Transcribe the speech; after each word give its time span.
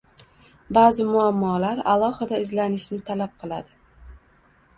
Ba’zi 0.77 1.03
muammolar 1.09 1.81
alohida 1.91 2.41
izlanishni 2.45 3.01
talab 3.11 3.37
qiladi 3.45 3.79